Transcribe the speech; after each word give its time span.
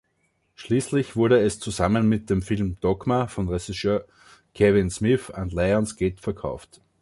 Schließlich 0.55 1.15
wurde 1.15 1.41
es 1.41 1.59
zusammen 1.59 2.09
mit 2.09 2.31
dem 2.31 2.41
Film 2.41 2.75
„Dogma“ 2.79 3.27
von 3.27 3.47
Regisseur 3.49 4.07
Kevin 4.55 4.89
Smith 4.89 5.29
an 5.29 5.49
Lionsgate 5.51 6.19
verkauft. 6.19 6.81